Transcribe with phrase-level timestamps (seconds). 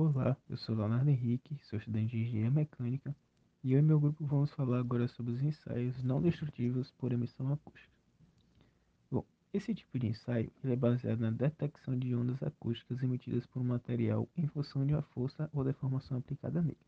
[0.00, 3.12] Olá, eu sou Leonardo Henrique, sou estudante de engenharia mecânica
[3.64, 7.52] e eu e meu grupo vamos falar agora sobre os ensaios não destrutivos por emissão
[7.52, 7.92] acústica.
[9.10, 13.64] Bom, esse tipo de ensaio é baseado na detecção de ondas acústicas emitidas por um
[13.64, 16.78] material em função de uma força ou deformação aplicada nele.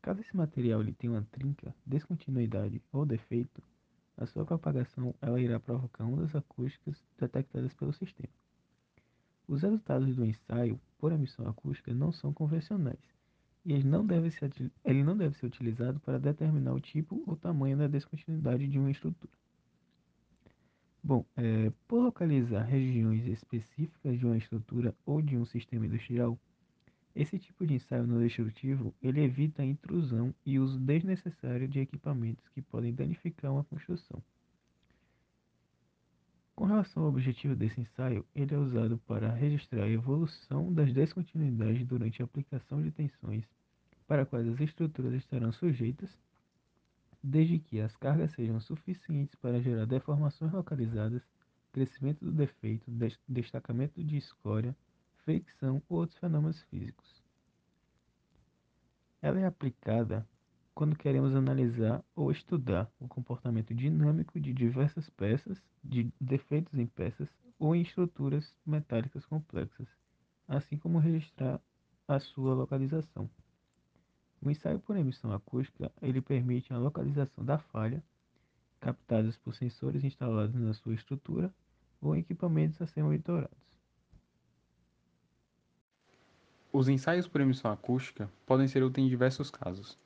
[0.00, 3.60] Caso esse material ele tenha uma trinca, descontinuidade ou defeito,
[4.16, 8.32] a sua propagação ela irá provocar ondas acústicas detectadas pelo sistema.
[9.48, 13.16] Os resultados do ensaio por emissão acústica não são convencionais
[13.66, 14.52] e ele não deve ser,
[14.84, 18.92] ele não deve ser utilizado para determinar o tipo ou tamanho da descontinuidade de uma
[18.92, 19.32] estrutura.
[21.02, 26.38] Bom, é, por localizar regiões específicas de uma estrutura ou de um sistema industrial,
[27.14, 32.48] esse tipo de ensaio não destrutivo ele evita a intrusão e uso desnecessário de equipamentos
[32.50, 34.22] que podem danificar uma construção.
[36.66, 41.86] Com relação ao objetivo desse ensaio, ele é usado para registrar a evolução das descontinuidades
[41.86, 43.44] durante a aplicação de tensões
[44.04, 46.10] para quais as estruturas estarão sujeitas,
[47.22, 51.22] desde que as cargas sejam suficientes para gerar deformações localizadas,
[51.72, 52.90] crescimento do defeito,
[53.28, 54.74] destacamento de escória,
[55.18, 57.22] fricção ou outros fenômenos físicos.
[59.22, 60.26] Ela é aplicada
[60.76, 67.30] quando queremos analisar ou estudar o comportamento dinâmico de diversas peças, de defeitos em peças
[67.58, 69.88] ou em estruturas metálicas complexas,
[70.46, 71.58] assim como registrar
[72.06, 73.26] a sua localização.
[74.42, 78.04] O ensaio por emissão acústica ele permite a localização da falha,
[78.78, 81.50] captadas por sensores instalados na sua estrutura
[82.02, 83.64] ou equipamentos a ser monitorados.
[86.70, 89.96] Os ensaios por emissão acústica podem ser úteis em diversos casos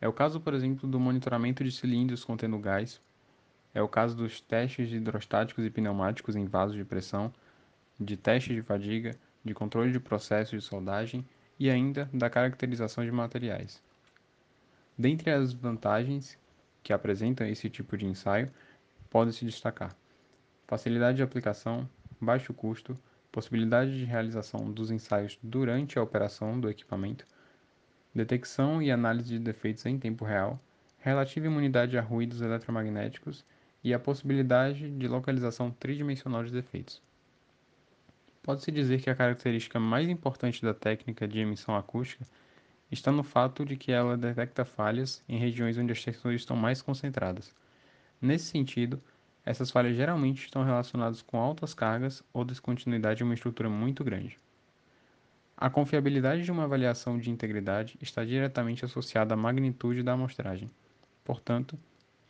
[0.00, 3.00] é o caso, por exemplo, do monitoramento de cilindros contendo gás,
[3.72, 7.32] é o caso dos testes hidrostáticos e pneumáticos em vasos de pressão,
[7.98, 11.26] de testes de fadiga, de controle de processos de soldagem
[11.58, 13.82] e ainda da caracterização de materiais.
[14.96, 16.38] Dentre as vantagens
[16.82, 18.50] que apresentam esse tipo de ensaio,
[19.10, 19.96] pode-se destacar
[20.66, 21.88] facilidade de aplicação,
[22.20, 22.98] baixo custo,
[23.30, 27.26] possibilidade de realização dos ensaios durante a operação do equipamento,
[28.14, 30.60] detecção e análise de defeitos em tempo real,
[30.98, 33.44] relativa imunidade a ruídos eletromagnéticos
[33.82, 37.02] e a possibilidade de localização tridimensional de defeitos.
[38.42, 42.26] Pode-se dizer que a característica mais importante da técnica de emissão acústica
[42.90, 46.80] está no fato de que ela detecta falhas em regiões onde as tensões estão mais
[46.80, 47.54] concentradas.
[48.20, 49.02] Nesse sentido,
[49.44, 54.38] essas falhas geralmente estão relacionadas com altas cargas ou descontinuidade de uma estrutura muito grande.
[55.64, 60.70] A confiabilidade de uma avaliação de integridade está diretamente associada à magnitude da amostragem.
[61.24, 61.78] Portanto,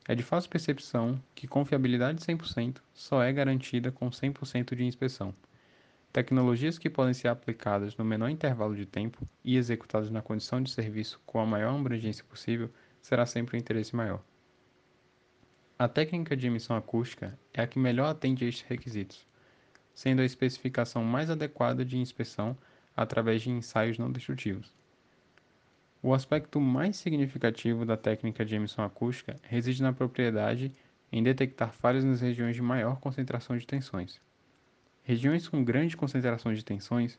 [0.07, 5.35] é de fácil percepção que confiabilidade 100% só é garantida com 100% de inspeção.
[6.13, 10.71] Tecnologias que podem ser aplicadas no menor intervalo de tempo e executadas na condição de
[10.71, 12.71] serviço com a maior abrangência possível
[13.03, 14.23] será sempre o interesse maior.
[15.77, 19.27] A técnica de emissão acústica é a que melhor atende a estes requisitos,
[19.93, 22.57] sendo a especificação mais adequada de inspeção
[22.97, 24.73] através de ensaios não destrutivos.
[26.03, 30.71] O aspecto mais significativo da técnica de emissão acústica reside na propriedade
[31.11, 34.21] em detectar falhas nas regiões de maior concentração de tensões.
[35.03, 37.19] Regiões com grande concentração de tensões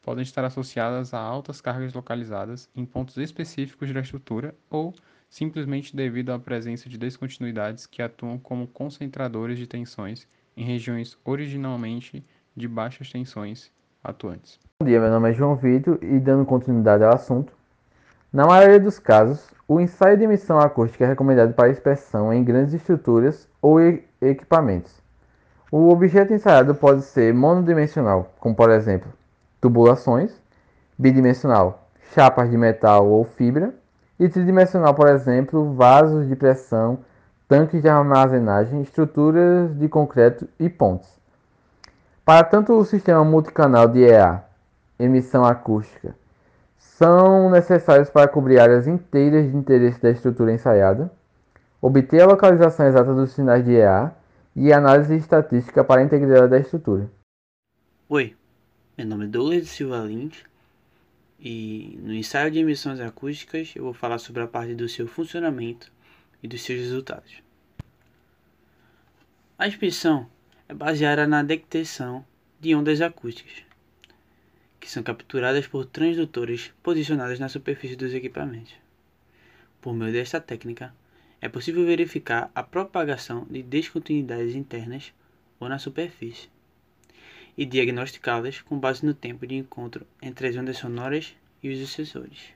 [0.00, 4.94] podem estar associadas a altas cargas localizadas em pontos específicos da estrutura ou
[5.28, 12.24] simplesmente devido à presença de descontinuidades que atuam como concentradores de tensões em regiões originalmente
[12.56, 13.70] de baixas tensões
[14.02, 14.58] atuantes.
[14.80, 17.52] Bom dia, meu nome é João Vitor e dando continuidade ao assunto.
[18.32, 22.74] Na maioria dos casos, o ensaio de emissão acústica é recomendado para inspeção em grandes
[22.74, 23.78] estruturas ou
[24.20, 24.92] equipamentos.
[25.70, 29.12] O objeto ensaiado pode ser monodimensional, como por exemplo,
[29.60, 30.34] tubulações,
[30.98, 33.74] bidimensional, chapas de metal ou fibra,
[34.18, 36.98] e tridimensional, por exemplo, vasos de pressão,
[37.48, 41.21] tanques de armazenagem, estruturas de concreto e pontes.
[42.24, 44.44] Para tanto o sistema multicanal de EA
[44.96, 46.16] emissão acústica
[46.78, 51.12] são necessários para cobrir áreas inteiras de interesse da estrutura ensaiada,
[51.80, 54.14] obter a localização exata dos sinais de EA
[54.54, 57.10] e análise estatística para a integridade da estrutura.
[58.08, 58.36] Oi,
[58.96, 60.44] meu nome é Douglas Silva Lins
[61.40, 65.90] e no ensaio de emissões acústicas eu vou falar sobre a parte do seu funcionamento
[66.40, 67.42] e dos seus resultados.
[69.58, 70.28] A inspeção
[70.72, 72.24] é baseada na detecção
[72.58, 73.62] de ondas acústicas
[74.80, 78.72] que são capturadas por transdutores posicionados na superfície dos equipamentos.
[79.82, 80.94] Por meio desta técnica,
[81.42, 85.12] é possível verificar a propagação de descontinuidades internas
[85.60, 86.48] ou na superfície.
[87.54, 92.54] e diagnosticá-las com base no tempo de encontro entre as ondas sonoras e os sensores.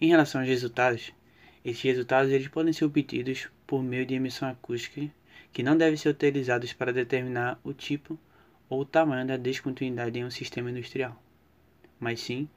[0.00, 1.12] Em relação aos resultados,
[1.64, 5.10] esses resultados eles podem ser obtidos por meio de emissão acústica,
[5.52, 8.18] que não devem ser utilizados para determinar o tipo
[8.68, 11.20] ou o tamanho da descontinuidade em um sistema industrial,
[12.00, 12.48] mas sim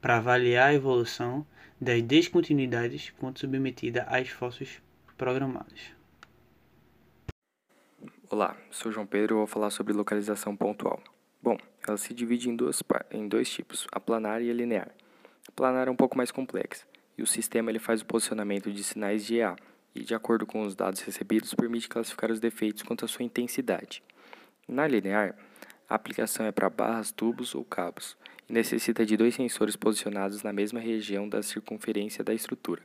[0.00, 1.46] para avaliar a evolução
[1.80, 4.80] das descontinuidades quando submetida a esforços
[5.16, 5.92] programados.
[8.30, 11.02] Olá, sou João Pedro e vou falar sobre localização pontual.
[11.42, 14.90] Bom, ela se divide em, duas, em dois tipos, a planar e a linear.
[15.48, 16.86] A planar é um pouco mais complexa,
[17.18, 19.56] e o sistema ele faz o posicionamento de sinais de EA,
[19.94, 24.02] e de acordo com os dados recebidos permite classificar os defeitos quanto à sua intensidade.
[24.66, 25.36] Na linear,
[25.88, 28.16] a aplicação é para barras, tubos ou cabos,
[28.48, 32.82] e necessita de dois sensores posicionados na mesma região da circunferência da estrutura.